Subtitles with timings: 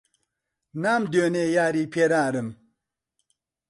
[0.81, 2.47] نامدوێنێ یاری پێرارم